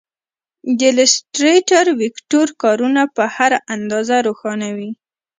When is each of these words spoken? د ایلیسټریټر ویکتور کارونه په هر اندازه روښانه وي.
د 0.77 0.79
ایلیسټریټر 0.89 1.85
ویکتور 2.01 2.47
کارونه 2.63 3.01
په 3.15 3.23
هر 3.35 3.51
اندازه 3.75 4.15
روښانه 4.27 4.69
وي. 4.77 4.91